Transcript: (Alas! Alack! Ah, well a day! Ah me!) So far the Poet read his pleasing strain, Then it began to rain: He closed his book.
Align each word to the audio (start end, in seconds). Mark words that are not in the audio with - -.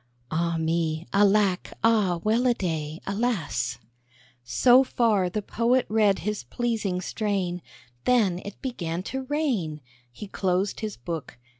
(Alas! 0.31 1.05
Alack! 1.13 1.73
Ah, 1.83 2.19
well 2.23 2.47
a 2.47 2.55
day! 2.55 2.99
Ah 3.05 3.13
me!) 3.19 3.77
So 4.43 4.83
far 4.83 5.29
the 5.29 5.43
Poet 5.43 5.85
read 5.89 6.17
his 6.25 6.43
pleasing 6.43 7.01
strain, 7.01 7.61
Then 8.05 8.39
it 8.43 8.59
began 8.63 9.03
to 9.13 9.25
rain: 9.25 9.79
He 10.11 10.25
closed 10.27 10.79
his 10.79 10.97
book. 10.97 11.37